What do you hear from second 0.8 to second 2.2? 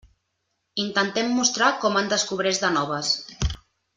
Intentem mostrar com en